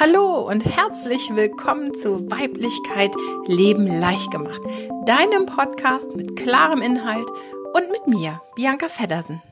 Hallo 0.00 0.48
und 0.48 0.64
herzlich 0.64 1.34
willkommen 1.34 1.92
zu 1.92 2.30
Weiblichkeit 2.30 3.10
Leben 3.48 3.84
leicht 3.84 4.30
gemacht, 4.30 4.62
deinem 5.06 5.46
Podcast 5.46 6.14
mit 6.14 6.36
klarem 6.36 6.82
Inhalt 6.82 7.28
und 7.74 7.90
mit 7.90 8.06
mir, 8.06 8.40
Bianca 8.54 8.88
Feddersen. 8.88 9.42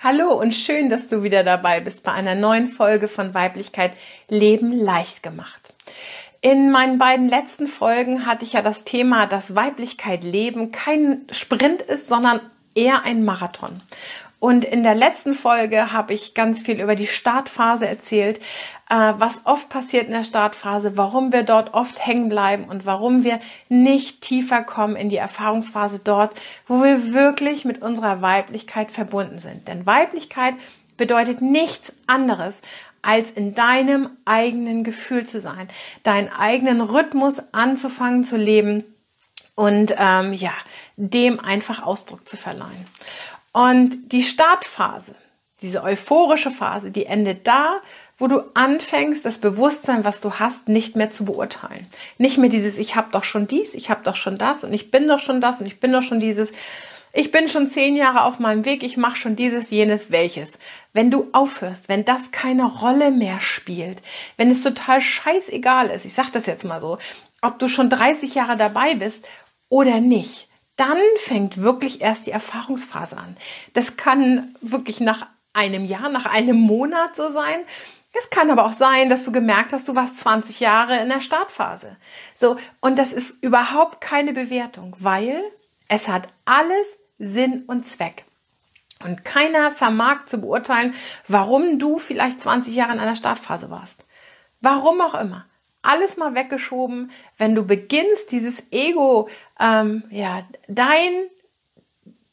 Hallo 0.00 0.32
und 0.32 0.56
schön, 0.56 0.90
dass 0.90 1.06
du 1.06 1.22
wieder 1.22 1.44
dabei 1.44 1.78
bist 1.78 2.02
bei 2.02 2.10
einer 2.10 2.34
neuen 2.34 2.66
Folge 2.66 3.06
von 3.06 3.32
Weiblichkeit 3.32 3.92
Leben 4.26 4.72
leicht 4.72 5.22
gemacht. 5.22 5.72
In 6.40 6.72
meinen 6.72 6.98
beiden 6.98 7.28
letzten 7.28 7.68
Folgen 7.68 8.26
hatte 8.26 8.44
ich 8.44 8.54
ja 8.54 8.62
das 8.62 8.82
Thema, 8.82 9.28
dass 9.28 9.54
Weiblichkeit 9.54 10.24
Leben 10.24 10.72
kein 10.72 11.28
Sprint 11.30 11.80
ist, 11.82 12.08
sondern 12.08 12.40
eher 12.74 13.04
ein 13.04 13.24
Marathon. 13.24 13.82
Und 14.42 14.64
in 14.64 14.82
der 14.82 14.96
letzten 14.96 15.36
Folge 15.36 15.92
habe 15.92 16.14
ich 16.14 16.34
ganz 16.34 16.62
viel 16.62 16.80
über 16.80 16.96
die 16.96 17.06
Startphase 17.06 17.86
erzählt, 17.86 18.38
äh, 18.90 19.12
was 19.16 19.46
oft 19.46 19.68
passiert 19.68 20.06
in 20.06 20.12
der 20.14 20.24
Startphase, 20.24 20.96
warum 20.96 21.32
wir 21.32 21.44
dort 21.44 21.74
oft 21.74 22.04
hängen 22.04 22.28
bleiben 22.28 22.64
und 22.64 22.84
warum 22.84 23.22
wir 23.22 23.38
nicht 23.68 24.20
tiefer 24.20 24.62
kommen 24.64 24.96
in 24.96 25.10
die 25.10 25.16
Erfahrungsphase 25.16 26.00
dort, 26.02 26.34
wo 26.66 26.82
wir 26.82 27.14
wirklich 27.14 27.64
mit 27.64 27.82
unserer 27.82 28.20
Weiblichkeit 28.20 28.90
verbunden 28.90 29.38
sind. 29.38 29.68
Denn 29.68 29.86
Weiblichkeit 29.86 30.54
bedeutet 30.96 31.40
nichts 31.40 31.92
anderes, 32.08 32.60
als 33.00 33.30
in 33.30 33.54
deinem 33.54 34.10
eigenen 34.24 34.82
Gefühl 34.82 35.24
zu 35.24 35.40
sein, 35.40 35.68
deinen 36.02 36.30
eigenen 36.32 36.80
Rhythmus 36.80 37.40
anzufangen 37.54 38.24
zu 38.24 38.36
leben 38.36 38.82
und 39.54 39.94
ähm, 39.96 40.32
ja, 40.32 40.52
dem 40.96 41.38
einfach 41.38 41.82
Ausdruck 41.82 42.28
zu 42.28 42.36
verleihen. 42.36 42.86
Und 43.52 44.12
die 44.12 44.22
Startphase, 44.22 45.14
diese 45.60 45.82
euphorische 45.82 46.50
Phase, 46.50 46.90
die 46.90 47.06
endet 47.06 47.46
da, 47.46 47.80
wo 48.18 48.26
du 48.26 48.42
anfängst, 48.54 49.24
das 49.24 49.38
Bewusstsein, 49.38 50.04
was 50.04 50.20
du 50.20 50.34
hast, 50.34 50.68
nicht 50.68 50.96
mehr 50.96 51.10
zu 51.10 51.24
beurteilen. 51.24 51.86
Nicht 52.18 52.38
mehr 52.38 52.50
dieses, 52.50 52.78
ich 52.78 52.96
habe 52.96 53.08
doch 53.12 53.24
schon 53.24 53.46
dies, 53.46 53.74
ich 53.74 53.90
habe 53.90 54.02
doch 54.04 54.16
schon 54.16 54.38
das 54.38 54.64
und 54.64 54.72
ich 54.72 54.90
bin 54.90 55.08
doch 55.08 55.20
schon 55.20 55.40
das 55.40 55.60
und 55.60 55.66
ich 55.66 55.80
bin 55.80 55.92
doch 55.92 56.02
schon 56.02 56.20
dieses. 56.20 56.52
Ich 57.14 57.30
bin 57.30 57.48
schon 57.48 57.68
zehn 57.68 57.94
Jahre 57.94 58.24
auf 58.24 58.38
meinem 58.38 58.64
Weg, 58.64 58.82
ich 58.82 58.96
mache 58.96 59.16
schon 59.16 59.36
dieses, 59.36 59.70
jenes, 59.70 60.10
welches. 60.10 60.48
Wenn 60.94 61.10
du 61.10 61.28
aufhörst, 61.32 61.88
wenn 61.88 62.06
das 62.06 62.30
keine 62.30 62.64
Rolle 62.64 63.10
mehr 63.10 63.40
spielt, 63.40 63.98
wenn 64.38 64.50
es 64.50 64.62
total 64.62 65.00
scheißegal 65.00 65.90
ist, 65.90 66.06
ich 66.06 66.14
sage 66.14 66.30
das 66.32 66.46
jetzt 66.46 66.64
mal 66.64 66.80
so, 66.80 66.98
ob 67.42 67.58
du 67.58 67.68
schon 67.68 67.90
30 67.90 68.34
Jahre 68.34 68.56
dabei 68.56 68.94
bist 68.94 69.28
oder 69.68 70.00
nicht, 70.00 70.48
dann 70.82 70.98
fängt 71.16 71.62
wirklich 71.62 72.00
erst 72.00 72.26
die 72.26 72.32
Erfahrungsphase 72.32 73.16
an. 73.16 73.36
Das 73.72 73.96
kann 73.96 74.56
wirklich 74.60 74.98
nach 74.98 75.28
einem 75.52 75.84
Jahr, 75.84 76.08
nach 76.08 76.26
einem 76.26 76.56
Monat 76.56 77.14
so 77.14 77.30
sein. 77.30 77.60
Es 78.12 78.30
kann 78.30 78.50
aber 78.50 78.66
auch 78.66 78.72
sein, 78.72 79.08
dass 79.08 79.24
du 79.24 79.30
gemerkt 79.30 79.72
hast, 79.72 79.86
du 79.86 79.94
warst 79.94 80.16
20 80.16 80.58
Jahre 80.58 80.98
in 81.00 81.08
der 81.08 81.20
Startphase. 81.20 81.96
So, 82.34 82.56
und 82.80 82.98
das 82.98 83.12
ist 83.12 83.40
überhaupt 83.44 84.00
keine 84.00 84.32
Bewertung, 84.32 84.96
weil 84.98 85.40
es 85.86 86.08
hat 86.08 86.26
alles 86.46 86.98
Sinn 87.20 87.62
und 87.68 87.86
Zweck. 87.86 88.24
Und 89.04 89.24
keiner 89.24 89.70
vermag 89.70 90.26
zu 90.26 90.40
beurteilen, 90.40 90.96
warum 91.28 91.78
du 91.78 91.98
vielleicht 91.98 92.40
20 92.40 92.74
Jahre 92.74 92.94
in 92.94 92.98
einer 92.98 93.16
Startphase 93.16 93.70
warst. 93.70 94.04
Warum 94.60 95.00
auch 95.00 95.14
immer 95.14 95.46
alles 95.82 96.16
mal 96.16 96.34
weggeschoben, 96.34 97.10
wenn 97.38 97.54
du 97.54 97.66
beginnst, 97.66 98.30
dieses 98.30 98.62
Ego, 98.70 99.28
ähm, 99.60 100.04
ja, 100.10 100.46
dein 100.68 101.12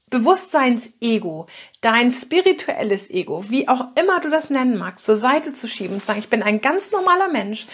Bewusstseinsego, 0.09 1.47
dein 1.81 2.11
spirituelles 2.11 3.09
Ego, 3.09 3.45
wie 3.47 3.67
auch 3.67 3.87
immer 3.95 4.19
du 4.19 4.29
das 4.29 4.49
nennen 4.49 4.77
magst, 4.77 5.05
zur 5.05 5.17
Seite 5.17 5.53
zu 5.53 5.67
schieben 5.67 5.95
und 5.95 5.99
zu 5.99 6.07
sagen, 6.07 6.19
ich 6.19 6.29
bin 6.29 6.41
ein 6.41 6.61
ganz 6.61 6.91
normaler 6.91 7.29
Mensch, 7.29 7.67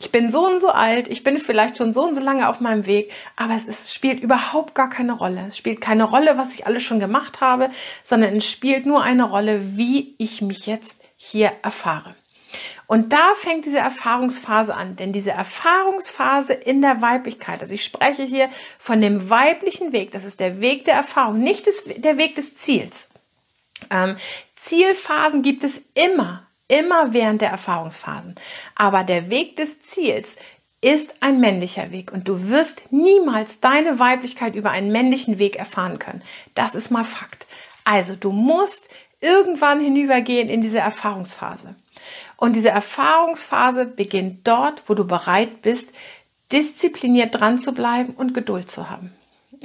ich 0.00 0.10
bin 0.10 0.30
so 0.30 0.46
und 0.46 0.60
so 0.60 0.68
alt, 0.68 1.08
ich 1.08 1.22
bin 1.22 1.38
vielleicht 1.38 1.76
schon 1.76 1.92
so 1.92 2.02
und 2.04 2.14
so 2.14 2.20
lange 2.20 2.48
auf 2.48 2.60
meinem 2.60 2.86
Weg, 2.86 3.12
aber 3.36 3.54
es 3.54 3.66
ist, 3.66 3.94
spielt 3.94 4.22
überhaupt 4.22 4.74
gar 4.74 4.88
keine 4.88 5.12
Rolle. 5.12 5.44
Es 5.48 5.56
spielt 5.56 5.80
keine 5.80 6.04
Rolle, 6.04 6.38
was 6.38 6.54
ich 6.54 6.66
alles 6.66 6.82
schon 6.82 6.98
gemacht 6.98 7.40
habe, 7.40 7.70
sondern 8.04 8.36
es 8.36 8.50
spielt 8.50 8.86
nur 8.86 9.02
eine 9.02 9.24
Rolle, 9.24 9.76
wie 9.76 10.14
ich 10.18 10.40
mich 10.40 10.66
jetzt 10.66 11.00
hier 11.16 11.52
erfahre. 11.62 12.16
Und 12.86 13.12
da 13.12 13.34
fängt 13.36 13.64
diese 13.66 13.78
Erfahrungsphase 13.78 14.74
an, 14.74 14.96
denn 14.96 15.12
diese 15.12 15.30
Erfahrungsphase 15.30 16.52
in 16.52 16.82
der 16.82 17.00
Weiblichkeit, 17.00 17.60
also 17.60 17.74
ich 17.74 17.84
spreche 17.84 18.22
hier 18.22 18.50
von 18.78 19.00
dem 19.00 19.30
weiblichen 19.30 19.92
Weg, 19.92 20.12
das 20.12 20.24
ist 20.24 20.40
der 20.40 20.60
Weg 20.60 20.84
der 20.84 20.94
Erfahrung, 20.94 21.40
nicht 21.40 21.66
des, 21.66 21.84
der 21.84 22.18
Weg 22.18 22.36
des 22.36 22.56
Ziels. 22.56 23.08
Ähm, 23.90 24.16
Zielphasen 24.56 25.42
gibt 25.42 25.64
es 25.64 25.82
immer, 25.94 26.46
immer 26.68 27.12
während 27.12 27.40
der 27.40 27.50
Erfahrungsphasen. 27.50 28.36
Aber 28.74 29.04
der 29.04 29.28
Weg 29.28 29.56
des 29.56 29.82
Ziels 29.82 30.36
ist 30.80 31.14
ein 31.20 31.40
männlicher 31.40 31.92
Weg 31.92 32.12
und 32.12 32.28
du 32.28 32.48
wirst 32.48 32.92
niemals 32.92 33.60
deine 33.60 33.98
Weiblichkeit 33.98 34.54
über 34.54 34.70
einen 34.70 34.90
männlichen 34.92 35.38
Weg 35.38 35.56
erfahren 35.56 35.98
können. 35.98 36.22
Das 36.54 36.74
ist 36.74 36.90
mal 36.90 37.04
Fakt. 37.04 37.46
Also 37.84 38.16
du 38.16 38.32
musst 38.32 38.88
irgendwann 39.20 39.80
hinübergehen 39.80 40.48
in 40.48 40.60
diese 40.60 40.78
Erfahrungsphase. 40.78 41.76
Und 42.42 42.54
diese 42.54 42.70
Erfahrungsphase 42.70 43.84
beginnt 43.86 44.48
dort, 44.48 44.82
wo 44.88 44.94
du 44.94 45.06
bereit 45.06 45.62
bist, 45.62 45.92
diszipliniert 46.50 47.38
dran 47.38 47.60
zu 47.60 47.72
bleiben 47.72 48.14
und 48.14 48.34
Geduld 48.34 48.68
zu 48.68 48.90
haben. 48.90 49.12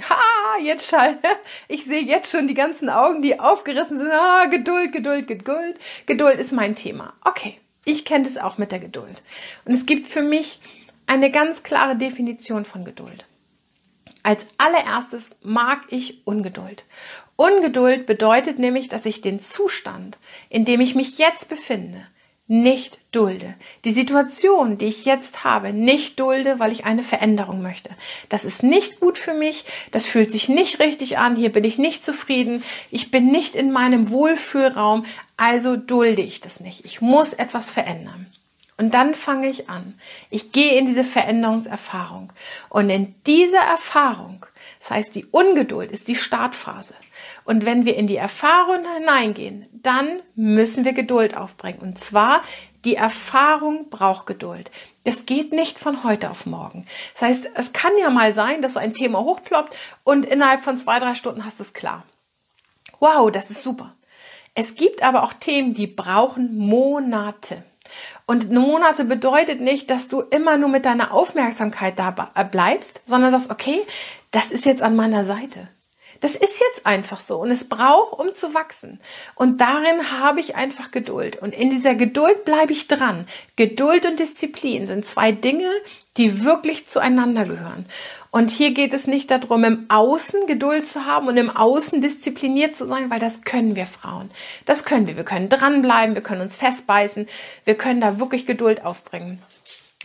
Ha, 0.08 0.60
jetzt 0.62 0.88
schall. 0.88 1.18
Ich 1.68 1.86
sehe 1.86 2.04
jetzt 2.04 2.30
schon 2.30 2.48
die 2.48 2.54
ganzen 2.54 2.92
Augen, 2.92 3.24
die 3.24 3.40
aufgerissen 3.40 3.98
sind. 3.98 4.12
Ah, 4.12 4.46
Geduld, 4.46 4.92
Geduld, 4.92 5.28
Geduld. 5.28 5.80
Geduld 6.06 6.40
ist 6.40 6.52
mein 6.52 6.76
Thema. 6.76 7.16
Okay, 7.26 7.58
ich 7.84 8.06
kenne 8.06 8.26
das 8.26 8.38
auch 8.38 8.60
mit 8.60 8.72
der 8.72 8.80
Geduld. 8.80 9.24
Und 9.66 9.74
es 9.74 9.88
gibt 9.88 10.06
für 10.06 10.22
mich 10.22 10.62
eine 11.08 11.32
ganz 11.32 11.64
klare 11.64 11.96
Definition 11.96 12.64
von 12.64 12.86
Geduld. 12.86 13.26
Als 14.22 14.46
allererstes 14.60 15.36
mag 15.42 15.82
ich 15.90 16.28
Ungeduld. 16.28 16.86
Ungeduld 17.38 18.06
bedeutet 18.06 18.60
nämlich, 18.60 18.88
dass 18.88 19.08
ich 19.08 19.22
den 19.22 19.40
Zustand, 19.40 20.20
in 20.50 20.64
dem 20.64 20.80
ich 20.80 20.94
mich 20.94 21.18
jetzt 21.18 21.50
befinde, 21.50 22.06
nicht 22.48 23.00
dulde. 23.12 23.56
Die 23.84 23.92
Situation, 23.92 24.78
die 24.78 24.86
ich 24.86 25.06
jetzt 25.06 25.44
habe, 25.44 25.74
nicht 25.74 26.20
dulde, 26.20 26.60
weil 26.60 26.72
ich 26.72 26.86
eine 26.86 27.04
Veränderung 27.04 27.62
möchte. 27.62 27.90
Das 28.30 28.46
ist 28.46 28.64
nicht 28.64 29.00
gut 29.00 29.18
für 29.18 29.34
mich, 29.34 29.66
das 29.92 30.06
fühlt 30.06 30.32
sich 30.32 30.48
nicht 30.48 30.80
richtig 30.80 31.18
an, 31.18 31.36
hier 31.36 31.52
bin 31.52 31.66
ich 31.66 31.78
nicht 31.78 32.06
zufrieden, 32.06 32.64
ich 32.90 33.12
bin 33.12 33.32
nicht 33.32 33.56
in 33.56 33.72
meinem 33.72 34.10
Wohlfühlraum, 34.10 35.06
also 35.36 35.76
dulde 35.76 36.22
ich 36.22 36.40
das 36.40 36.62
nicht. 36.62 36.86
Ich 36.86 37.02
muss 37.02 37.34
etwas 37.34 37.70
verändern. 37.70 38.28
Und 38.78 38.94
dann 38.94 39.16
fange 39.16 39.50
ich 39.50 39.70
an. 39.70 40.00
Ich 40.30 40.52
gehe 40.52 40.78
in 40.78 40.86
diese 40.86 41.04
Veränderungserfahrung. 41.04 42.32
Und 42.70 42.92
in 42.92 43.16
dieser 43.26 43.62
Erfahrung, 43.62 44.46
das 44.80 44.92
heißt, 44.92 45.16
die 45.16 45.26
Ungeduld 45.26 45.92
ist 45.92 46.08
die 46.08 46.16
Startphase. 46.16 46.94
Und 47.44 47.66
wenn 47.66 47.86
wir 47.86 47.96
in 47.96 48.06
die 48.06 48.18
Erfahrung 48.18 48.86
hineingehen, 48.94 49.66
dann 49.72 50.22
müssen 50.36 50.86
wir 50.86 50.94
Geduld 50.94 51.36
aufbringen. 51.36 51.80
Und 51.80 52.00
zwar, 52.00 52.44
die 52.86 52.96
Erfahrung 52.96 53.90
braucht 53.90 54.28
Geduld. 54.28 54.70
Das 55.06 55.26
geht 55.26 55.54
nicht 55.54 55.80
von 55.80 56.04
heute 56.04 56.30
auf 56.30 56.46
morgen. 56.46 56.86
Das 57.14 57.22
heißt, 57.24 57.50
es 57.56 57.74
kann 57.74 57.94
ja 58.00 58.12
mal 58.12 58.34
sein, 58.34 58.62
dass 58.62 58.74
so 58.74 58.80
ein 58.80 58.94
Thema 58.94 59.20
hochploppt 59.20 59.76
und 60.04 60.26
innerhalb 60.26 60.64
von 60.64 60.78
zwei, 60.78 61.00
drei 61.00 61.16
Stunden 61.16 61.46
hast 61.46 61.60
du 61.60 61.64
es 61.64 61.74
klar. 61.74 62.04
Wow, 63.00 63.32
das 63.32 63.50
ist 63.50 63.64
super. 63.64 63.96
Es 64.54 64.76
gibt 64.76 65.04
aber 65.04 65.24
auch 65.24 65.34
Themen, 65.34 65.74
die 65.74 65.88
brauchen 65.88 66.58
Monate. 66.58 67.64
Und 68.28 68.52
Monate 68.52 69.06
bedeutet 69.06 69.62
nicht, 69.62 69.90
dass 69.90 70.10
du 70.10 70.20
immer 70.20 70.58
nur 70.58 70.68
mit 70.68 70.84
deiner 70.84 71.14
Aufmerksamkeit 71.14 71.98
da 71.98 72.12
bleibst, 72.12 73.02
sondern 73.08 73.32
sagst, 73.32 73.50
okay, 73.50 73.82
das 74.32 74.52
ist 74.52 74.66
jetzt 74.66 74.82
an 74.82 74.98
meiner 74.98 75.24
Seite. 75.24 75.70
Das 76.20 76.36
ist 76.36 76.60
jetzt 76.60 76.86
einfach 76.86 77.22
so 77.22 77.40
und 77.40 77.52
es 77.52 77.70
braucht, 77.70 78.20
um 78.20 78.34
zu 78.34 78.54
wachsen. 78.54 79.00
Und 79.36 79.62
darin 79.62 80.12
habe 80.20 80.42
ich 80.42 80.56
einfach 80.56 80.92
Geduld. 80.92 81.38
Und 81.38 81.54
in 81.54 81.70
dieser 81.70 81.96
Geduld 81.96 82.44
bleibe 82.44 82.74
ich 82.74 82.88
dran. 82.88 83.28
Geduld 83.56 84.06
und 84.06 84.20
Disziplin 84.20 84.88
sind 84.88 85.06
zwei 85.06 85.32
Dinge, 85.32 85.72
die 86.18 86.44
wirklich 86.44 86.88
zueinander 86.88 87.46
gehören. 87.46 87.86
Und 88.32 88.52
hier 88.52 88.72
geht 88.72 88.94
es 88.94 89.08
nicht 89.08 89.32
darum, 89.32 89.64
im 89.64 89.86
Außen 89.90 90.48
Geduld 90.48 90.88
zu 90.88 91.06
haben 91.06 91.28
und 91.28 91.38
im 91.38 91.50
Außen 91.50 92.02
diszipliniert 92.02 92.76
zu 92.76 92.86
sein, 92.86 93.10
weil 93.10 93.20
das 93.20 93.42
können 93.42 93.76
wir 93.76 93.86
Frauen. 93.86 94.30
Das 94.66 94.84
können 94.84 95.08
wir. 95.08 95.16
Wir 95.16 95.24
können 95.24 95.50
dranbleiben, 95.50 96.14
wir 96.14 96.22
können 96.22 96.42
uns 96.42 96.56
festbeißen, 96.56 97.28
wir 97.66 97.76
können 97.76 98.02
da 98.02 98.20
wirklich 98.20 98.46
Geduld 98.46 98.84
aufbringen. 98.86 99.42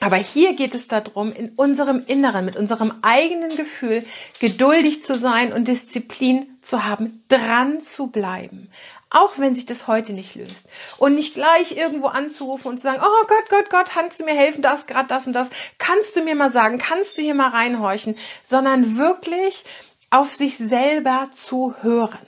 Aber 0.01 0.17
hier 0.17 0.55
geht 0.55 0.75
es 0.75 0.89
darum, 0.89 1.33
in 1.33 1.51
unserem 1.51 2.03
Inneren, 2.07 2.45
mit 2.45 2.57
unserem 2.57 2.93
eigenen 3.03 3.57
Gefühl 3.57 4.05
geduldig 4.41 5.05
zu 5.05 5.15
sein 5.15 5.53
und 5.53 5.69
Disziplin 5.69 6.59
zu 6.61 6.85
haben, 6.85 7.23
dran 7.29 7.81
zu 7.83 8.09
bleiben. 8.09 8.69
Auch 9.15 9.35
wenn 9.37 9.55
sich 9.55 9.67
das 9.67 9.87
heute 9.87 10.15
nicht 10.15 10.35
löst. 10.35 10.67
Und 10.97 11.15
nicht 11.15 11.35
gleich 11.35 11.77
irgendwo 11.77 12.07
anzurufen 12.07 12.69
und 12.69 12.79
zu 12.79 12.85
sagen, 12.85 13.03
oh 13.05 13.27
Gott, 13.27 13.51
Gott, 13.51 13.69
Gott, 13.69 13.91
kannst 13.91 14.19
du 14.19 14.25
mir 14.25 14.35
helfen, 14.35 14.63
das, 14.63 14.87
gerade 14.87 15.09
das 15.09 15.27
und 15.27 15.35
das. 15.35 15.51
Kannst 15.77 16.17
du 16.17 16.23
mir 16.23 16.35
mal 16.35 16.51
sagen, 16.51 16.79
kannst 16.79 17.19
du 17.19 17.23
hier 17.23 17.35
mal 17.35 17.51
reinhorchen, 17.51 18.17
sondern 18.43 18.97
wirklich 18.97 19.65
auf 20.09 20.33
sich 20.33 20.57
selber 20.57 21.29
zu 21.35 21.75
hören. 21.83 22.27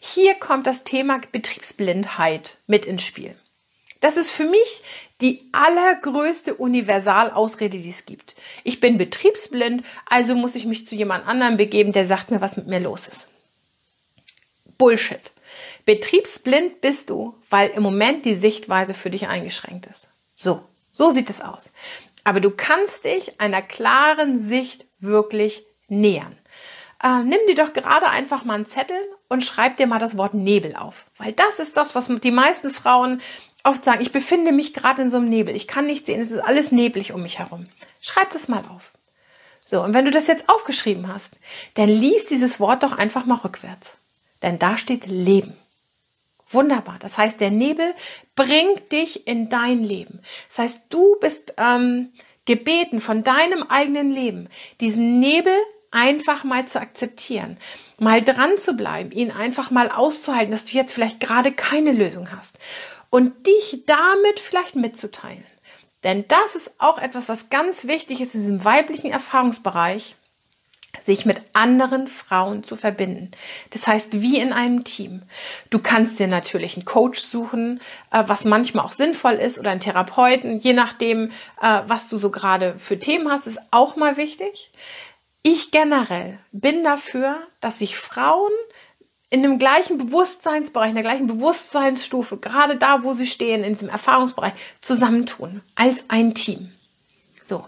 Hier 0.00 0.34
kommt 0.34 0.66
das 0.66 0.82
Thema 0.82 1.20
Betriebsblindheit 1.30 2.58
mit 2.66 2.84
ins 2.84 3.04
Spiel. 3.04 3.36
Das 4.00 4.16
ist 4.16 4.30
für 4.30 4.44
mich 4.44 4.82
die 5.20 5.48
allergrößte 5.52 6.54
Universalausrede, 6.54 7.78
die 7.78 7.90
es 7.90 8.06
gibt. 8.06 8.34
Ich 8.64 8.80
bin 8.80 8.98
betriebsblind, 8.98 9.84
also 10.06 10.34
muss 10.34 10.56
ich 10.56 10.66
mich 10.66 10.86
zu 10.86 10.96
jemand 10.96 11.28
anderem 11.28 11.56
begeben, 11.56 11.92
der 11.92 12.06
sagt 12.06 12.32
mir, 12.32 12.40
was 12.40 12.56
mit 12.56 12.66
mir 12.66 12.80
los 12.80 13.06
ist. 13.06 13.28
Bullshit. 14.76 15.33
Betriebsblind 15.84 16.80
bist 16.80 17.10
du, 17.10 17.34
weil 17.50 17.70
im 17.70 17.82
Moment 17.82 18.24
die 18.24 18.34
Sichtweise 18.34 18.94
für 18.94 19.10
dich 19.10 19.28
eingeschränkt 19.28 19.86
ist. 19.86 20.08
So, 20.34 20.62
so 20.92 21.10
sieht 21.10 21.30
es 21.30 21.40
aus. 21.40 21.70
Aber 22.24 22.40
du 22.40 22.50
kannst 22.50 23.04
dich 23.04 23.40
einer 23.40 23.62
klaren 23.62 24.40
Sicht 24.40 24.86
wirklich 24.98 25.64
nähern. 25.88 26.36
Äh, 27.02 27.20
nimm 27.20 27.40
dir 27.46 27.54
doch 27.54 27.72
gerade 27.74 28.08
einfach 28.08 28.44
mal 28.44 28.54
einen 28.54 28.66
Zettel 28.66 28.96
und 29.28 29.44
schreib 29.44 29.76
dir 29.76 29.86
mal 29.86 29.98
das 29.98 30.16
Wort 30.16 30.32
Nebel 30.32 30.74
auf. 30.74 31.04
Weil 31.18 31.32
das 31.32 31.58
ist 31.58 31.76
das, 31.76 31.94
was 31.94 32.06
die 32.08 32.30
meisten 32.30 32.70
Frauen 32.70 33.20
oft 33.62 33.84
sagen. 33.84 34.00
Ich 34.00 34.12
befinde 34.12 34.52
mich 34.52 34.72
gerade 34.72 35.02
in 35.02 35.10
so 35.10 35.18
einem 35.18 35.28
Nebel. 35.28 35.54
Ich 35.54 35.68
kann 35.68 35.86
nicht 35.86 36.06
sehen. 36.06 36.20
Es 36.20 36.30
ist 36.30 36.40
alles 36.40 36.72
neblig 36.72 37.12
um 37.12 37.22
mich 37.22 37.38
herum. 37.38 37.66
Schreib 38.00 38.32
das 38.32 38.48
mal 38.48 38.62
auf. 38.74 38.92
So, 39.66 39.82
und 39.82 39.94
wenn 39.94 40.04
du 40.04 40.10
das 40.10 40.26
jetzt 40.26 40.48
aufgeschrieben 40.48 41.12
hast, 41.12 41.30
dann 41.74 41.88
lies 41.88 42.26
dieses 42.26 42.60
Wort 42.60 42.82
doch 42.82 42.96
einfach 42.96 43.24
mal 43.24 43.36
rückwärts. 43.36 43.96
Denn 44.44 44.58
da 44.58 44.76
steht 44.76 45.06
Leben. 45.06 45.56
Wunderbar. 46.50 46.98
Das 47.00 47.16
heißt, 47.16 47.40
der 47.40 47.50
Nebel 47.50 47.94
bringt 48.36 48.92
dich 48.92 49.26
in 49.26 49.48
dein 49.48 49.82
Leben. 49.82 50.20
Das 50.48 50.58
heißt, 50.58 50.82
du 50.90 51.16
bist 51.18 51.54
ähm, 51.56 52.12
gebeten 52.44 53.00
von 53.00 53.24
deinem 53.24 53.62
eigenen 53.62 54.10
Leben, 54.10 54.50
diesen 54.80 55.18
Nebel 55.18 55.54
einfach 55.90 56.44
mal 56.44 56.66
zu 56.66 56.78
akzeptieren, 56.78 57.56
mal 57.98 58.20
dran 58.20 58.58
zu 58.58 58.74
bleiben, 58.74 59.12
ihn 59.12 59.30
einfach 59.30 59.70
mal 59.70 59.90
auszuhalten, 59.90 60.52
dass 60.52 60.66
du 60.66 60.76
jetzt 60.76 60.92
vielleicht 60.92 61.20
gerade 61.20 61.50
keine 61.50 61.92
Lösung 61.92 62.30
hast 62.30 62.58
und 63.08 63.46
dich 63.46 63.84
damit 63.86 64.40
vielleicht 64.40 64.76
mitzuteilen. 64.76 65.44
Denn 66.02 66.26
das 66.28 66.54
ist 66.54 66.70
auch 66.76 66.98
etwas, 66.98 67.30
was 67.30 67.48
ganz 67.48 67.86
wichtig 67.86 68.20
ist 68.20 68.34
in 68.34 68.42
diesem 68.42 68.64
weiblichen 68.64 69.10
Erfahrungsbereich 69.10 70.16
sich 71.04 71.26
mit 71.26 71.40
anderen 71.52 72.08
Frauen 72.08 72.64
zu 72.64 72.76
verbinden. 72.76 73.30
Das 73.70 73.86
heißt, 73.86 74.20
wie 74.20 74.38
in 74.38 74.52
einem 74.52 74.84
Team. 74.84 75.22
Du 75.70 75.78
kannst 75.78 76.18
dir 76.18 76.28
natürlich 76.28 76.76
einen 76.76 76.84
Coach 76.84 77.20
suchen, 77.20 77.80
äh, 78.10 78.24
was 78.26 78.44
manchmal 78.44 78.84
auch 78.84 78.92
sinnvoll 78.92 79.34
ist, 79.34 79.58
oder 79.58 79.70
einen 79.70 79.80
Therapeuten, 79.80 80.58
je 80.58 80.72
nachdem, 80.72 81.30
äh, 81.60 81.80
was 81.86 82.08
du 82.08 82.18
so 82.18 82.30
gerade 82.30 82.78
für 82.78 82.98
Themen 82.98 83.30
hast, 83.30 83.46
ist 83.46 83.60
auch 83.70 83.96
mal 83.96 84.16
wichtig. 84.16 84.72
Ich 85.42 85.70
generell 85.70 86.38
bin 86.52 86.84
dafür, 86.84 87.36
dass 87.60 87.80
sich 87.80 87.96
Frauen 87.98 88.52
in 89.28 89.42
dem 89.42 89.58
gleichen 89.58 89.98
Bewusstseinsbereich, 89.98 90.90
in 90.90 90.94
der 90.94 91.02
gleichen 91.02 91.26
Bewusstseinsstufe, 91.26 92.36
gerade 92.36 92.76
da, 92.76 93.02
wo 93.02 93.14
sie 93.14 93.26
stehen, 93.26 93.64
in 93.64 93.74
diesem 93.74 93.88
Erfahrungsbereich, 93.88 94.52
zusammentun, 94.80 95.60
als 95.74 96.04
ein 96.08 96.34
Team. 96.34 96.72
So. 97.44 97.66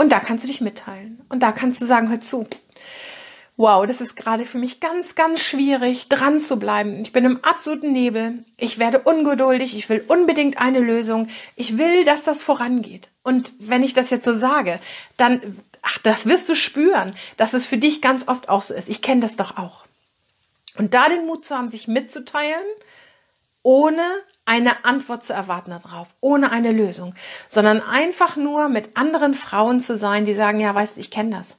Und 0.00 0.08
da 0.08 0.18
kannst 0.18 0.44
du 0.44 0.48
dich 0.48 0.62
mitteilen. 0.62 1.20
Und 1.28 1.42
da 1.42 1.52
kannst 1.52 1.82
du 1.82 1.84
sagen, 1.84 2.08
hör 2.08 2.22
zu. 2.22 2.46
Wow, 3.58 3.86
das 3.86 4.00
ist 4.00 4.16
gerade 4.16 4.46
für 4.46 4.56
mich 4.56 4.80
ganz, 4.80 5.14
ganz 5.14 5.42
schwierig, 5.42 6.08
dran 6.08 6.40
zu 6.40 6.58
bleiben. 6.58 7.02
Ich 7.02 7.12
bin 7.12 7.26
im 7.26 7.44
absoluten 7.44 7.92
Nebel. 7.92 8.46
Ich 8.56 8.78
werde 8.78 9.00
ungeduldig. 9.00 9.76
Ich 9.76 9.90
will 9.90 10.02
unbedingt 10.08 10.56
eine 10.58 10.80
Lösung. 10.80 11.28
Ich 11.54 11.76
will, 11.76 12.06
dass 12.06 12.22
das 12.22 12.42
vorangeht. 12.42 13.10
Und 13.22 13.52
wenn 13.58 13.82
ich 13.82 13.92
das 13.92 14.08
jetzt 14.08 14.24
so 14.24 14.34
sage, 14.38 14.80
dann, 15.18 15.58
ach, 15.82 15.98
das 15.98 16.24
wirst 16.24 16.48
du 16.48 16.56
spüren, 16.56 17.14
dass 17.36 17.52
es 17.52 17.66
für 17.66 17.76
dich 17.76 18.00
ganz 18.00 18.26
oft 18.26 18.48
auch 18.48 18.62
so 18.62 18.72
ist. 18.72 18.88
Ich 18.88 19.02
kenne 19.02 19.20
das 19.20 19.36
doch 19.36 19.58
auch. 19.58 19.84
Und 20.78 20.94
da 20.94 21.10
den 21.10 21.26
Mut 21.26 21.44
zu 21.44 21.54
haben, 21.54 21.68
sich 21.68 21.88
mitzuteilen, 21.88 22.64
ohne 23.62 24.02
eine 24.50 24.84
Antwort 24.84 25.24
zu 25.24 25.32
erwarten 25.32 25.70
darauf, 25.70 26.08
ohne 26.20 26.50
eine 26.50 26.72
Lösung, 26.72 27.14
sondern 27.48 27.80
einfach 27.80 28.34
nur 28.34 28.68
mit 28.68 28.96
anderen 28.96 29.34
Frauen 29.34 29.80
zu 29.80 29.96
sein, 29.96 30.26
die 30.26 30.34
sagen, 30.34 30.58
ja, 30.58 30.74
weißt 30.74 30.96
du, 30.96 31.00
ich 31.00 31.12
kenne 31.12 31.36
das. 31.36 31.56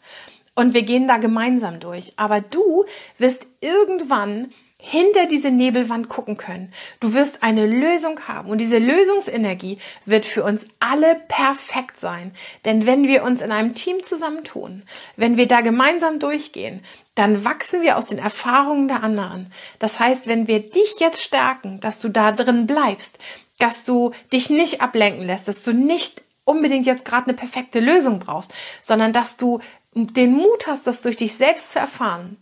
Und 0.55 0.73
wir 0.73 0.83
gehen 0.83 1.07
da 1.07 1.15
gemeinsam 1.15 1.79
durch. 1.79 2.11
Aber 2.17 2.41
du 2.41 2.83
wirst 3.17 3.47
irgendwann 3.61 4.51
hinter 4.83 5.27
diese 5.27 5.51
Nebelwand 5.51 6.09
gucken 6.09 6.37
können. 6.37 6.73
Du 6.99 7.13
wirst 7.13 7.43
eine 7.43 7.67
Lösung 7.67 8.27
haben 8.27 8.49
und 8.49 8.57
diese 8.57 8.79
Lösungsenergie 8.79 9.77
wird 10.05 10.25
für 10.25 10.43
uns 10.43 10.65
alle 10.79 11.21
perfekt 11.27 11.99
sein. 11.99 12.33
Denn 12.65 12.87
wenn 12.87 13.07
wir 13.07 13.23
uns 13.23 13.43
in 13.43 13.51
einem 13.51 13.75
Team 13.75 14.03
zusammentun, 14.03 14.81
wenn 15.15 15.37
wir 15.37 15.47
da 15.47 15.61
gemeinsam 15.61 16.17
durchgehen, 16.17 16.83
dann 17.13 17.45
wachsen 17.45 17.83
wir 17.83 17.95
aus 17.95 18.07
den 18.07 18.17
Erfahrungen 18.17 18.87
der 18.87 19.03
anderen. 19.03 19.53
Das 19.77 19.99
heißt, 19.99 20.25
wenn 20.25 20.47
wir 20.47 20.59
dich 20.59 20.95
jetzt 20.99 21.21
stärken, 21.21 21.79
dass 21.79 21.99
du 21.99 22.09
da 22.09 22.31
drin 22.31 22.65
bleibst, 22.65 23.19
dass 23.59 23.83
du 23.83 24.13
dich 24.33 24.49
nicht 24.49 24.81
ablenken 24.81 25.27
lässt, 25.27 25.47
dass 25.47 25.61
du 25.61 25.73
nicht 25.73 26.23
unbedingt 26.43 26.87
jetzt 26.87 27.05
gerade 27.05 27.27
eine 27.27 27.35
perfekte 27.35 27.79
Lösung 27.79 28.17
brauchst, 28.17 28.51
sondern 28.81 29.13
dass 29.13 29.37
du 29.37 29.59
den 29.93 30.33
Mut 30.33 30.65
hast, 30.65 30.87
das 30.87 31.01
durch 31.01 31.17
dich 31.17 31.35
selbst 31.35 31.71
zu 31.71 31.77
erfahren, 31.79 32.37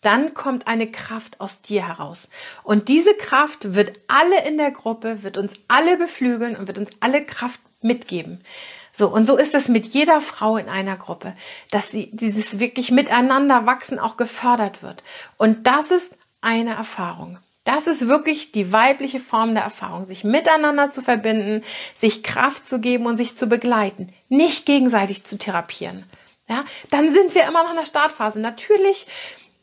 dann 0.00 0.34
kommt 0.34 0.66
eine 0.66 0.90
Kraft 0.90 1.40
aus 1.40 1.60
dir 1.60 1.86
heraus. 1.86 2.28
Und 2.62 2.88
diese 2.88 3.14
Kraft 3.14 3.74
wird 3.74 3.98
alle 4.06 4.46
in 4.46 4.58
der 4.58 4.70
Gruppe, 4.70 5.22
wird 5.22 5.36
uns 5.38 5.54
alle 5.66 5.96
beflügeln 5.96 6.56
und 6.56 6.68
wird 6.68 6.78
uns 6.78 6.90
alle 7.00 7.24
Kraft 7.24 7.60
mitgeben. 7.80 8.44
So, 8.92 9.08
und 9.08 9.26
so 9.26 9.36
ist 9.36 9.54
es 9.54 9.68
mit 9.68 9.86
jeder 9.86 10.20
Frau 10.20 10.56
in 10.56 10.68
einer 10.68 10.96
Gruppe, 10.96 11.34
dass 11.70 11.90
sie, 11.90 12.10
dieses 12.12 12.58
wirklich 12.58 12.90
miteinander 12.90 13.66
wachsen 13.66 13.98
auch 13.98 14.16
gefördert 14.16 14.82
wird. 14.82 15.02
Und 15.36 15.66
das 15.66 15.90
ist 15.90 16.16
eine 16.40 16.74
Erfahrung. 16.74 17.38
Das 17.64 17.86
ist 17.86 18.08
wirklich 18.08 18.50
die 18.50 18.72
weibliche 18.72 19.20
Form 19.20 19.54
der 19.54 19.62
Erfahrung, 19.62 20.04
sich 20.04 20.24
miteinander 20.24 20.90
zu 20.90 21.02
verbinden, 21.02 21.62
sich 21.94 22.22
Kraft 22.22 22.66
zu 22.66 22.80
geben 22.80 23.06
und 23.06 23.18
sich 23.18 23.36
zu 23.36 23.46
begleiten, 23.46 24.12
nicht 24.28 24.64
gegenseitig 24.64 25.24
zu 25.24 25.36
therapieren. 25.36 26.04
Ja, 26.48 26.64
dann 26.90 27.12
sind 27.12 27.34
wir 27.34 27.46
immer 27.46 27.64
noch 27.64 27.72
in 27.72 27.76
der 27.76 27.84
Startphase. 27.84 28.40
Natürlich 28.40 29.06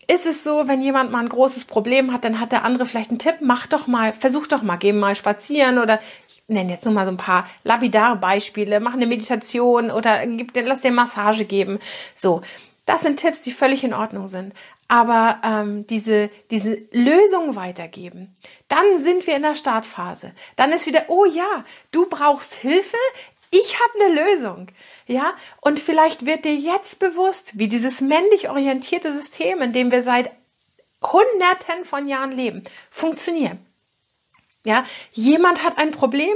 ist 0.07 0.25
es 0.25 0.43
so, 0.43 0.67
wenn 0.67 0.81
jemand 0.81 1.11
mal 1.11 1.19
ein 1.19 1.29
großes 1.29 1.65
Problem 1.65 2.13
hat, 2.13 2.23
dann 2.23 2.39
hat 2.39 2.51
der 2.51 2.63
andere 2.63 2.85
vielleicht 2.85 3.09
einen 3.09 3.19
Tipp, 3.19 3.37
mach 3.41 3.67
doch 3.67 3.87
mal, 3.87 4.13
versuch 4.13 4.47
doch 4.47 4.61
mal, 4.61 4.77
geh 4.77 4.93
mal 4.93 5.15
spazieren 5.15 5.79
oder 5.79 5.99
nenne 6.47 6.73
jetzt 6.73 6.85
nur 6.85 6.93
mal 6.93 7.05
so 7.05 7.11
ein 7.11 7.17
paar 7.17 7.47
lapidare 7.63 8.15
Beispiele, 8.15 8.79
mach 8.79 8.93
eine 8.93 9.07
Meditation 9.07 9.89
oder 9.91 10.25
gib, 10.27 10.51
lass 10.55 10.81
dir 10.81 10.91
Massage 10.91 11.45
geben. 11.45 11.79
So, 12.15 12.41
das 12.85 13.01
sind 13.01 13.19
Tipps, 13.19 13.41
die 13.41 13.51
völlig 13.51 13.83
in 13.83 13.93
Ordnung 13.93 14.27
sind. 14.27 14.53
Aber 14.87 15.39
ähm, 15.43 15.87
diese, 15.87 16.29
diese 16.51 16.77
Lösung 16.91 17.55
weitergeben, 17.55 18.35
dann 18.67 18.99
sind 18.99 19.25
wir 19.25 19.35
in 19.35 19.41
der 19.41 19.55
Startphase. 19.55 20.33
Dann 20.57 20.71
ist 20.71 20.85
wieder, 20.85 21.05
oh 21.07 21.25
ja, 21.25 21.65
du 21.91 22.07
brauchst 22.07 22.53
Hilfe, 22.53 22.97
ich 23.51 23.79
habe 23.79 24.05
eine 24.05 24.21
Lösung. 24.21 24.67
Ja, 25.07 25.33
und 25.61 25.79
vielleicht 25.79 26.25
wird 26.25 26.45
dir 26.45 26.55
jetzt 26.55 26.99
bewusst, 26.99 27.57
wie 27.57 27.67
dieses 27.67 28.01
männlich 28.01 28.49
orientierte 28.49 29.13
System, 29.13 29.61
in 29.61 29.73
dem 29.73 29.91
wir 29.91 30.03
seit 30.03 30.31
Hunderten 31.01 31.85
von 31.85 32.07
Jahren 32.07 32.31
leben, 32.31 32.63
funktioniert. 32.89 33.57
Ja, 34.63 34.83
jemand 35.11 35.63
hat 35.63 35.77
ein 35.77 35.91
Problem 35.91 36.35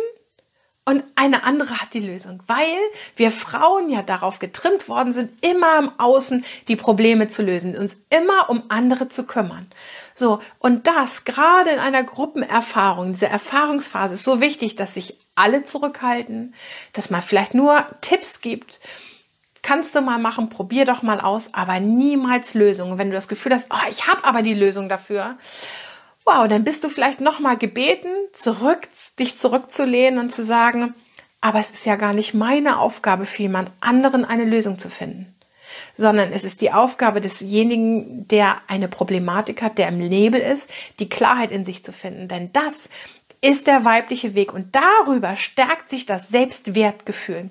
und 0.86 1.04
eine 1.16 1.44
andere 1.44 1.82
hat 1.82 1.94
die 1.94 2.00
Lösung, 2.00 2.42
weil 2.48 2.78
wir 3.16 3.32
Frauen 3.32 3.90
ja 3.90 4.02
darauf 4.02 4.40
getrimmt 4.40 4.88
worden 4.88 5.14
sind, 5.14 5.44
immer 5.44 5.78
im 5.78 5.92
Außen 6.00 6.44
die 6.68 6.76
Probleme 6.76 7.30
zu 7.30 7.44
lösen, 7.44 7.78
uns 7.78 7.98
immer 8.10 8.50
um 8.50 8.64
andere 8.70 9.10
zu 9.10 9.26
kümmern. 9.26 9.68
So, 10.16 10.42
und 10.58 10.88
das 10.88 11.26
gerade 11.26 11.70
in 11.70 11.80
einer 11.80 12.04
Gruppenerfahrung, 12.04 13.14
diese 13.14 13.28
Erfahrungsphase 13.28 14.16
ist 14.16 14.24
so 14.24 14.42
wichtig, 14.42 14.76
dass 14.76 14.96
sich 14.96 15.20
alle 15.40 15.64
zurückhalten, 15.64 16.54
dass 16.94 17.10
man 17.10 17.22
vielleicht 17.22 17.54
nur 17.54 17.86
Tipps 18.02 18.42
gibt. 18.42 18.80
Kannst 19.62 19.96
du 19.96 20.02
mal 20.02 20.20
machen, 20.20 20.50
probier 20.50 20.86
doch 20.86 21.02
mal 21.02 21.20
aus, 21.20 21.54
aber 21.54 21.80
niemals 21.80 22.54
Lösungen. 22.54 22.98
Wenn 22.98 23.10
du 23.10 23.16
das 23.16 23.28
Gefühl 23.28 23.54
hast, 23.54 23.68
oh, 23.72 23.90
ich 23.90 24.08
habe 24.08 24.24
aber 24.24 24.42
die 24.42 24.54
Lösung 24.54 24.88
dafür, 24.88 25.38
wow, 26.26 26.48
dann 26.48 26.64
bist 26.64 26.84
du 26.84 26.90
vielleicht 26.90 27.22
nochmal 27.22 27.58
gebeten, 27.58 28.10
zurück, 28.34 28.88
dich 29.18 29.38
zurückzulehnen 29.40 30.20
und 30.20 30.34
zu 30.34 30.46
sagen, 30.46 30.94
aber 31.42 31.60
es 31.60 31.72
ist 31.72 31.86
ja 31.86 31.96
gar 31.96 32.14
nicht 32.14 32.34
meine 32.34 32.80
Aufgabe 32.80 33.26
für 33.26 33.44
jemand 33.44 33.72
anderen 33.80 34.26
eine 34.26 34.46
Lösung 34.46 34.78
zu 34.78 34.90
finden, 34.90 35.34
sondern 35.96 36.32
es 36.34 36.44
ist 36.44 36.62
die 36.62 36.72
Aufgabe 36.72 37.22
desjenigen, 37.22 38.28
der 38.28 38.58
eine 38.68 38.88
Problematik 38.90 39.62
hat, 39.62 39.78
der 39.78 39.88
im 39.88 39.98
Nebel 39.98 40.42
ist, 40.42 40.70
die 41.00 41.10
Klarheit 41.10 41.52
in 41.52 41.66
sich 41.66 41.84
zu 41.84 41.94
finden. 41.94 42.28
Denn 42.28 42.52
das 42.54 42.74
ist 43.42 43.68
der 43.68 43.86
weibliche 43.86 44.36
Weg 44.36 44.54
und 44.54 44.76
darüber 44.76 45.36
stärkt 45.36 45.90
sich 45.90 46.06
das 46.06 46.30
Selbstwertgefühl 46.30 47.50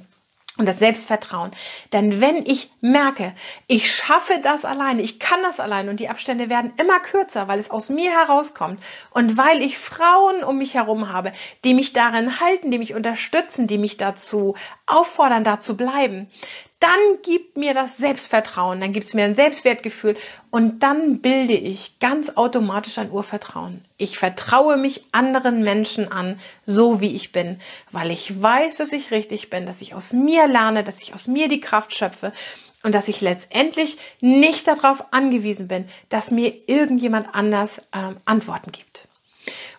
und 0.58 0.66
das 0.66 0.80
Selbstvertrauen. 0.80 1.52
Denn 1.92 2.20
wenn 2.20 2.44
ich 2.44 2.70
merke, 2.80 3.32
ich 3.68 3.92
schaffe 3.92 4.40
das 4.42 4.64
alleine, 4.64 5.02
ich 5.02 5.20
kann 5.20 5.40
das 5.42 5.60
alleine 5.60 5.90
und 5.90 6.00
die 6.00 6.08
Abstände 6.08 6.48
werden 6.48 6.72
immer 6.78 6.98
kürzer, 7.00 7.48
weil 7.48 7.60
es 7.60 7.70
aus 7.70 7.88
mir 7.88 8.10
herauskommt 8.10 8.82
und 9.10 9.36
weil 9.36 9.62
ich 9.62 9.78
Frauen 9.78 10.42
um 10.44 10.58
mich 10.58 10.74
herum 10.74 11.10
habe, 11.10 11.32
die 11.64 11.74
mich 11.74 11.92
darin 11.92 12.40
halten, 12.40 12.70
die 12.70 12.78
mich 12.78 12.94
unterstützen, 12.94 13.68
die 13.68 13.78
mich 13.78 13.96
dazu 13.96 14.56
auffordern, 14.86 15.44
da 15.44 15.60
zu 15.60 15.76
bleiben, 15.76 16.28
dann 16.80 16.98
gibt 17.22 17.56
mir 17.56 17.74
das 17.74 17.96
Selbstvertrauen, 17.96 18.80
dann 18.80 18.92
gibt 18.92 19.06
es 19.06 19.14
mir 19.14 19.24
ein 19.24 19.34
Selbstwertgefühl 19.34 20.16
und 20.50 20.80
dann 20.82 21.20
bilde 21.20 21.54
ich 21.54 21.98
ganz 21.98 22.36
automatisch 22.36 22.98
ein 22.98 23.10
Urvertrauen. 23.10 23.84
Ich 23.96 24.18
vertraue 24.18 24.76
mich 24.76 25.04
anderen 25.10 25.62
Menschen 25.62 26.12
an, 26.12 26.38
so 26.66 27.00
wie 27.00 27.16
ich 27.16 27.32
bin, 27.32 27.60
weil 27.90 28.12
ich 28.12 28.40
weiß, 28.40 28.76
dass 28.76 28.92
ich 28.92 29.10
richtig 29.10 29.50
bin, 29.50 29.66
dass 29.66 29.80
ich 29.80 29.94
aus 29.94 30.12
mir 30.12 30.46
lerne, 30.46 30.84
dass 30.84 31.02
ich 31.02 31.14
aus 31.14 31.26
mir 31.26 31.48
die 31.48 31.60
Kraft 31.60 31.96
schöpfe 31.96 32.32
und 32.84 32.94
dass 32.94 33.08
ich 33.08 33.20
letztendlich 33.20 33.98
nicht 34.20 34.68
darauf 34.68 35.12
angewiesen 35.12 35.66
bin, 35.66 35.88
dass 36.10 36.30
mir 36.30 36.54
irgendjemand 36.68 37.34
anders 37.34 37.82
ähm, 37.92 38.18
Antworten 38.24 38.70
gibt. 38.70 39.08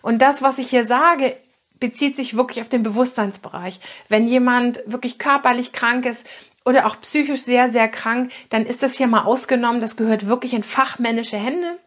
Und 0.02 0.20
das, 0.20 0.42
was 0.42 0.58
ich 0.58 0.68
hier 0.68 0.86
sage, 0.86 1.36
bezieht 1.80 2.14
sich 2.14 2.36
wirklich 2.36 2.60
auf 2.60 2.68
den 2.68 2.82
Bewusstseinsbereich. 2.82 3.80
Wenn 4.08 4.28
jemand 4.28 4.80
wirklich 4.86 5.18
körperlich 5.18 5.72
krank 5.72 6.04
ist, 6.04 6.24
oder 6.64 6.86
auch 6.86 7.00
psychisch 7.00 7.42
sehr, 7.42 7.72
sehr 7.72 7.88
krank, 7.88 8.32
dann 8.50 8.66
ist 8.66 8.82
das 8.82 8.94
hier 8.94 9.06
mal 9.06 9.24
ausgenommen. 9.24 9.80
Das 9.80 9.96
gehört 9.96 10.26
wirklich 10.26 10.54
in 10.54 10.62
fachmännische 10.62 11.36
Hände. 11.36 11.78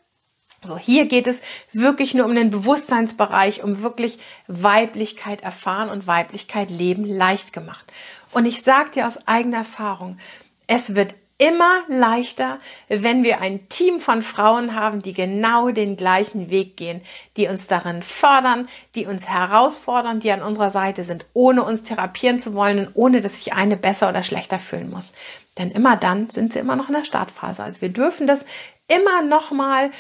So, 0.65 0.77
hier 0.77 1.05
geht 1.07 1.27
es 1.27 1.41
wirklich 1.73 2.13
nur 2.13 2.25
um 2.25 2.35
den 2.35 2.49
Bewusstseinsbereich, 2.49 3.63
um 3.63 3.83
wirklich 3.83 4.19
Weiblichkeit 4.47 5.41
erfahren 5.41 5.89
und 5.89 6.07
Weiblichkeit 6.07 6.69
leben 6.69 7.05
leicht 7.05 7.51
gemacht. 7.51 7.91
Und 8.31 8.45
ich 8.45 8.61
sage 8.61 8.91
dir 8.91 9.07
aus 9.07 9.27
eigener 9.27 9.57
Erfahrung, 9.57 10.19
es 10.67 10.95
wird 10.95 11.15
immer 11.37 11.81
leichter, 11.87 12.59
wenn 12.87 13.23
wir 13.23 13.41
ein 13.41 13.67
Team 13.69 13.99
von 13.99 14.21
Frauen 14.21 14.75
haben, 14.75 15.01
die 15.01 15.13
genau 15.13 15.69
den 15.69 15.97
gleichen 15.97 16.49
Weg 16.49 16.77
gehen, 16.77 17.01
die 17.37 17.47
uns 17.47 17.67
darin 17.67 18.03
fördern, 18.03 18.69
die 18.95 19.05
uns 19.05 19.27
herausfordern, 19.27 20.19
die 20.19 20.31
an 20.31 20.41
unserer 20.41 20.69
Seite 20.69 21.03
sind, 21.03 21.25
ohne 21.33 21.63
uns 21.63 21.83
therapieren 21.83 22.41
zu 22.41 22.53
wollen 22.53 22.87
und 22.87 22.91
ohne, 22.93 23.21
dass 23.21 23.37
sich 23.37 23.53
eine 23.53 23.77
besser 23.77 24.09
oder 24.09 24.23
schlechter 24.23 24.59
fühlen 24.59 24.89
muss. 24.89 25.13
Denn 25.57 25.71
immer 25.71 25.97
dann 25.97 26.29
sind 26.29 26.53
sie 26.53 26.59
immer 26.59 26.75
noch 26.75 26.87
in 26.87 26.95
der 26.95 27.05
Startphase. 27.05 27.63
Also 27.63 27.81
wir 27.81 27.89
dürfen 27.89 28.27
das 28.27 28.45
immer 28.87 29.21
noch 29.21 29.51
mal 29.51 29.91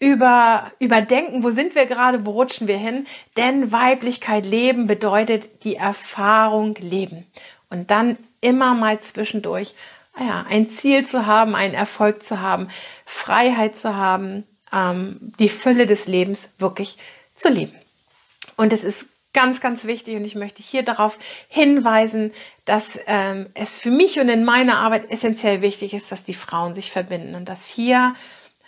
über, 0.00 0.70
überdenken, 0.78 1.42
wo 1.42 1.50
sind 1.50 1.74
wir 1.74 1.86
gerade, 1.86 2.24
wo 2.24 2.32
rutschen 2.32 2.68
wir 2.68 2.78
hin. 2.78 3.06
Denn 3.36 3.72
Weiblichkeit 3.72 4.46
leben 4.46 4.86
bedeutet 4.86 5.64
die 5.64 5.76
Erfahrung 5.76 6.74
leben. 6.76 7.26
Und 7.70 7.90
dann 7.90 8.16
immer 8.40 8.74
mal 8.74 9.00
zwischendurch 9.00 9.74
ja, 10.20 10.44
ein 10.48 10.70
Ziel 10.70 11.06
zu 11.06 11.26
haben, 11.26 11.54
einen 11.54 11.74
Erfolg 11.74 12.24
zu 12.24 12.40
haben, 12.40 12.68
Freiheit 13.04 13.76
zu 13.76 13.96
haben, 13.96 14.44
ähm, 14.72 15.32
die 15.38 15.48
Fülle 15.48 15.86
des 15.86 16.06
Lebens 16.06 16.52
wirklich 16.58 16.98
zu 17.34 17.48
leben. 17.48 17.74
Und 18.56 18.72
es 18.72 18.84
ist 18.84 19.08
ganz, 19.32 19.60
ganz 19.60 19.84
wichtig 19.84 20.16
und 20.16 20.24
ich 20.24 20.34
möchte 20.34 20.62
hier 20.62 20.82
darauf 20.82 21.18
hinweisen, 21.48 22.32
dass 22.64 22.84
ähm, 23.06 23.46
es 23.54 23.76
für 23.76 23.90
mich 23.90 24.18
und 24.18 24.28
in 24.28 24.44
meiner 24.44 24.78
Arbeit 24.78 25.10
essentiell 25.10 25.62
wichtig 25.62 25.94
ist, 25.94 26.10
dass 26.10 26.24
die 26.24 26.34
Frauen 26.34 26.74
sich 26.74 26.90
verbinden 26.90 27.34
und 27.34 27.48
dass 27.48 27.66
hier 27.66 28.14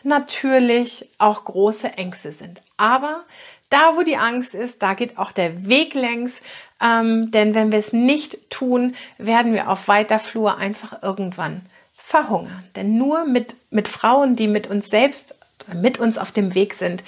natürlich 0.02 1.08
auch 1.18 1.44
große 1.44 1.94
Ängste 1.94 2.32
sind. 2.32 2.62
Aber 2.76 3.24
da, 3.68 3.96
wo 3.96 4.02
die 4.02 4.16
Angst 4.16 4.54
ist, 4.54 4.82
da 4.82 4.94
geht 4.94 5.18
auch 5.18 5.32
der 5.32 5.66
Weg 5.66 5.94
längs. 5.94 6.32
Ähm, 6.82 7.30
denn 7.30 7.54
wenn 7.54 7.72
wir 7.72 7.78
es 7.78 7.92
nicht 7.92 8.50
tun, 8.50 8.94
werden 9.18 9.52
wir 9.52 9.68
auf 9.68 9.88
weiter 9.88 10.18
Flur 10.18 10.56
einfach 10.56 11.02
irgendwann 11.02 11.62
verhungern. 11.94 12.64
Denn 12.76 12.96
nur 12.96 13.24
mit, 13.24 13.54
mit 13.70 13.88
Frauen, 13.88 14.36
die 14.36 14.48
mit 14.48 14.68
uns 14.68 14.86
selbst, 14.86 15.34
mit 15.72 15.98
uns 15.98 16.18
auf 16.18 16.32
dem 16.32 16.54
Weg 16.54 16.74
sind, 16.74 17.02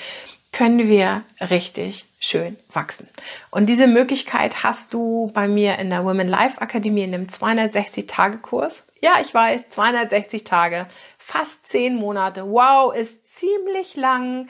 können 0.52 0.88
wir 0.88 1.22
richtig 1.40 2.04
schön 2.20 2.56
wachsen. 2.72 3.08
Und 3.50 3.66
diese 3.66 3.86
Möglichkeit 3.86 4.62
hast 4.62 4.92
du 4.92 5.30
bei 5.32 5.48
mir 5.48 5.78
in 5.78 5.90
der 5.90 6.04
Women 6.04 6.28
Life 6.28 6.60
Akademie 6.60 7.04
in 7.04 7.12
dem 7.12 7.26
260-Tage-Kurs. 7.28 8.74
Ja, 9.00 9.14
ich 9.20 9.32
weiß, 9.32 9.70
260 9.70 10.44
Tage, 10.44 10.86
fast 11.18 11.66
10 11.66 11.96
Monate. 11.96 12.44
Wow, 12.46 12.94
ist 12.94 13.14
ziemlich 13.34 13.96
lang 13.96 14.48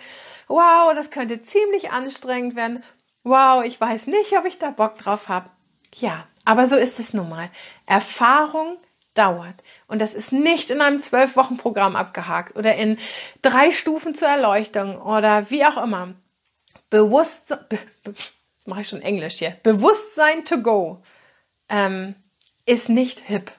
wow, 0.52 0.92
das 0.94 1.10
könnte 1.10 1.42
ziemlich 1.42 1.90
anstrengend 1.90 2.56
werden. 2.56 2.84
Wow, 3.24 3.64
ich 3.64 3.80
weiß 3.80 4.08
nicht, 4.08 4.36
ob 4.36 4.44
ich 4.44 4.58
da 4.58 4.70
Bock 4.70 4.98
drauf 4.98 5.28
habe. 5.28 5.50
Ja, 5.94 6.26
aber 6.44 6.68
so 6.68 6.76
ist 6.76 6.98
es 6.98 7.14
nun 7.14 7.28
mal. 7.28 7.50
Erfahrung 7.86 8.78
dauert. 9.14 9.62
Und 9.86 10.00
das 10.00 10.14
ist 10.14 10.32
nicht 10.32 10.70
in 10.70 10.80
einem 10.80 11.00
zwölf 11.00 11.36
Wochen 11.36 11.56
Programm 11.56 11.96
abgehakt 11.96 12.56
oder 12.56 12.74
in 12.74 12.98
drei 13.42 13.70
Stufen 13.70 14.14
zur 14.14 14.28
Erleuchtung 14.28 15.00
oder 15.00 15.50
wie 15.50 15.64
auch 15.64 15.76
immer. 15.76 16.14
Bewusstsein, 16.90 17.60
be, 17.68 17.78
mache 18.64 18.82
ich 18.82 18.88
schon 18.88 19.02
Englisch 19.02 19.38
hier. 19.38 19.56
Bewusstsein 19.62 20.44
to 20.44 20.60
go 20.60 21.02
ähm, 21.68 22.14
ist 22.66 22.88
nicht 22.88 23.20
hip, 23.20 23.52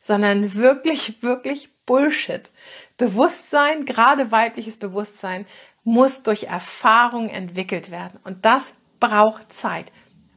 sondern 0.00 0.54
wirklich, 0.54 1.22
wirklich 1.22 1.70
Bullshit. 1.86 2.50
Bewusstsein, 2.96 3.84
gerade 3.84 4.30
weibliches 4.30 4.78
Bewusstsein, 4.78 5.46
muss 5.82 6.22
durch 6.22 6.44
Erfahrung 6.44 7.28
entwickelt 7.28 7.90
werden. 7.90 8.18
Und 8.24 8.44
das 8.44 8.74
braucht 9.04 9.52
Zeit. 9.52 9.86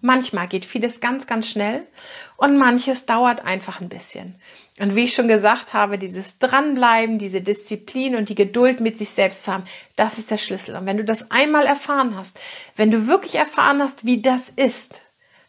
Manchmal 0.02 0.48
geht 0.48 0.66
vieles 0.66 1.00
ganz, 1.00 1.26
ganz 1.26 1.48
schnell 1.48 1.88
und 2.36 2.58
manches 2.58 3.06
dauert 3.06 3.44
einfach 3.44 3.82
ein 3.82 3.90
bisschen. 3.90 4.36
Und 4.80 4.96
wie 4.96 5.06
ich 5.06 5.16
schon 5.16 5.28
gesagt 5.28 5.74
habe, 5.74 5.98
dieses 5.98 6.38
Dranbleiben, 6.38 7.18
diese 7.18 7.42
Disziplin 7.42 8.16
und 8.16 8.30
die 8.30 8.36
Geduld 8.36 8.80
mit 8.80 8.98
sich 8.98 9.10
selbst 9.10 9.44
zu 9.44 9.54
haben, 9.54 9.64
das 9.96 10.20
ist 10.20 10.30
der 10.30 10.38
Schlüssel. 10.38 10.76
Und 10.76 10.86
wenn 10.86 10.98
du 10.98 11.04
das 11.04 11.32
einmal 11.32 11.66
erfahren 11.66 12.16
hast, 12.16 12.40
wenn 12.76 12.92
du 12.92 13.08
wirklich 13.08 13.36
erfahren 13.36 13.82
hast, 13.82 14.06
wie 14.06 14.22
das 14.22 14.50
ist, 14.50 15.02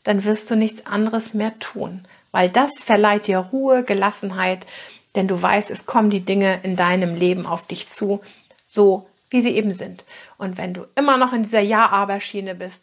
dann 0.05 0.25
wirst 0.25 0.51
du 0.51 0.57
nichts 0.57 0.87
anderes 0.87 1.35
mehr 1.35 1.59
tun, 1.59 2.07
weil 2.31 2.49
das 2.49 2.71
verleiht 2.83 3.27
dir 3.27 3.39
Ruhe, 3.39 3.83
Gelassenheit, 3.83 4.67
denn 5.15 5.29
du 5.29 5.41
weißt, 5.41 5.71
es 5.71 5.85
kommen 5.85 6.09
die 6.09 6.25
Dinge 6.25 6.61
in 6.63 6.77
deinem 6.77 7.15
Leben 7.15 7.45
auf 7.45 7.67
dich 7.67 7.89
zu, 7.89 8.21
so 8.67 9.07
wie 9.31 9.41
sie 9.41 9.57
eben 9.57 9.73
sind. 9.73 10.05
Und 10.37 10.59
wenn 10.59 10.75
du 10.75 10.87
immer 10.95 11.17
noch 11.17 11.33
in 11.33 11.45
dieser 11.45 11.61
Ja-Aber-Schiene 11.61 12.55
bist, 12.55 12.81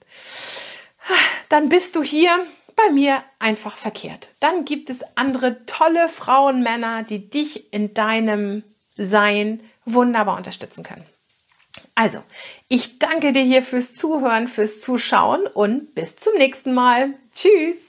dann 1.50 1.70
bist 1.70 1.96
du 1.96 2.04
hier 2.04 2.46
bei 2.76 2.92
mir 2.92 3.24
einfach 3.40 3.78
verkehrt. 3.78 4.30
Dann 4.40 4.66
gibt 4.66 4.90
es 4.90 5.04
andere 5.16 5.66
tolle 5.66 6.10
Frauen, 6.10 6.62
Männer, 6.62 7.04
die 7.04 7.30
dich 7.30 7.72
in 7.74 7.94
deinem 7.94 8.64
Sein 8.98 9.62
wunderbar 9.86 10.38
unterstützen 10.38 10.84
können. 10.84 11.06
Also, 11.94 12.22
ich 12.68 13.00
danke 13.00 13.32
dir 13.32 13.44
hier 13.44 13.64
fürs 13.64 13.96
Zuhören, 13.96 14.48
fürs 14.48 14.82
Zuschauen 14.82 15.48
und 15.48 15.96
bis 15.96 16.16
zum 16.18 16.34
nächsten 16.36 16.74
Mal. 16.74 17.14
Tschüss! 17.34 17.85